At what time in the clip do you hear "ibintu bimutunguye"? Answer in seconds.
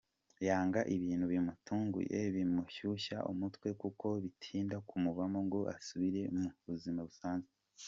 0.95-2.19